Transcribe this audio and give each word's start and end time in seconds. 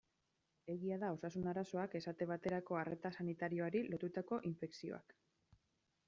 Egia 0.75 0.95
da 1.01 1.09
osasun 1.17 1.43
arazoak, 1.51 1.97
esate 1.99 2.27
baterako 2.31 2.79
arreta 2.83 3.11
sanitarioari 3.21 3.83
lotutako 3.91 4.39
infekzioak. 4.51 5.15